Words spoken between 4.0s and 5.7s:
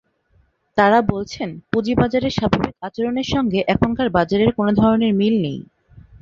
বাজারের কোনো ধরনের মিল নেই।